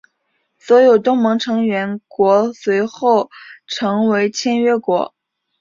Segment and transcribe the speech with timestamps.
[0.57, 3.29] 所有东盟成员国随后
[3.67, 5.13] 成为签约国。